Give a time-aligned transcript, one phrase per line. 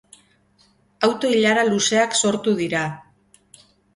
[1.07, 2.85] Auto-ilara luzeak sortu dira.